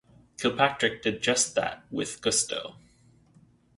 Kilpatrick 0.39 1.03
did 1.03 1.21
just 1.21 1.53
that, 1.53 1.83
with 1.91 2.21
gusto. 2.23 2.77